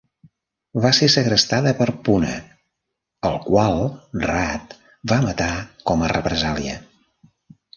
Va 0.85 0.91
ser 0.99 1.09
segrestada 1.15 1.73
per 1.81 1.87
Puna, 2.07 2.31
el 3.29 3.37
qual 3.43 3.77
Rat 4.27 4.75
va 5.13 5.21
matar 5.29 5.51
com 5.91 6.03
a 6.05 6.11
represàlia. 6.17 6.81